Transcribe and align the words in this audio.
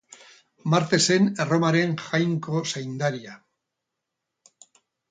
Marte 0.73 0.99
zen 1.09 1.27
Erromaren 1.45 1.93
jainko 2.07 2.65
zaindaria. 2.73 3.39